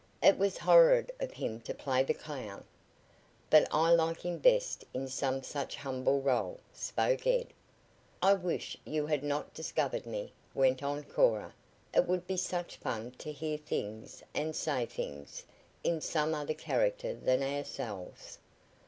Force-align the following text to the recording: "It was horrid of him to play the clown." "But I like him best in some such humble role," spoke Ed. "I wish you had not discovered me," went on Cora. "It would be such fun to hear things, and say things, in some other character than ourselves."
"It 0.23 0.39
was 0.39 0.57
horrid 0.57 1.11
of 1.19 1.31
him 1.33 1.59
to 1.61 1.75
play 1.75 2.01
the 2.01 2.15
clown." 2.15 2.63
"But 3.51 3.67
I 3.69 3.91
like 3.91 4.21
him 4.21 4.39
best 4.39 4.83
in 4.95 5.07
some 5.07 5.43
such 5.43 5.75
humble 5.75 6.21
role," 6.21 6.59
spoke 6.73 7.27
Ed. 7.27 7.53
"I 8.19 8.33
wish 8.33 8.75
you 8.83 9.05
had 9.05 9.21
not 9.23 9.53
discovered 9.53 10.07
me," 10.07 10.33
went 10.55 10.81
on 10.81 11.03
Cora. 11.03 11.53
"It 11.93 12.07
would 12.07 12.25
be 12.25 12.35
such 12.37 12.77
fun 12.77 13.11
to 13.19 13.31
hear 13.31 13.59
things, 13.59 14.23
and 14.33 14.55
say 14.55 14.87
things, 14.87 15.45
in 15.83 16.01
some 16.01 16.33
other 16.33 16.55
character 16.55 17.13
than 17.13 17.43
ourselves." 17.43 18.39